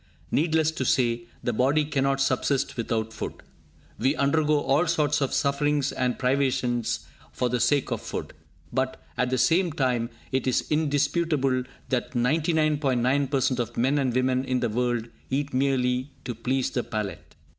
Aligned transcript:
Needless 0.31 0.71
to 0.71 0.83
say, 0.83 1.27
the 1.43 1.53
body 1.53 1.85
cannot 1.85 2.19
subsist 2.19 2.75
without 2.75 3.13
food. 3.13 3.43
We 3.99 4.15
undergo 4.15 4.61
all 4.61 4.87
sorts 4.87 5.21
of 5.21 5.31
sufferings 5.31 5.91
and 5.91 6.17
privations 6.17 7.01
for 7.31 7.49
the 7.49 7.59
sake 7.59 7.91
of 7.91 8.01
food. 8.01 8.33
But, 8.73 8.99
at 9.15 9.29
the 9.29 9.37
same 9.37 9.71
time, 9.71 10.09
it 10.31 10.47
is 10.47 10.65
indisputable 10.71 11.65
that 11.89 12.13
99.9% 12.13 13.59
of 13.59 13.77
men 13.77 13.99
and 13.99 14.11
women 14.11 14.43
in 14.43 14.59
the 14.61 14.69
world 14.69 15.07
eat 15.29 15.53
merely 15.53 16.09
to 16.25 16.33
please 16.33 16.71
the 16.71 16.81
palate. 16.83 17.35